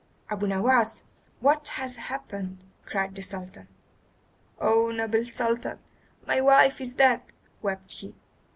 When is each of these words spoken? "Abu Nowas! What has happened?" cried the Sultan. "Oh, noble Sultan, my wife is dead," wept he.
"Abu 0.31 0.47
Nowas! 0.47 1.03
What 1.41 1.67
has 1.77 1.95
happened?" 1.97 2.65
cried 2.87 3.13
the 3.13 3.21
Sultan. 3.21 3.67
"Oh, 4.59 4.89
noble 4.89 5.25
Sultan, 5.25 5.77
my 6.25 6.41
wife 6.41 6.81
is 6.81 6.95
dead," 6.95 7.21
wept 7.61 7.91
he. 7.91 8.15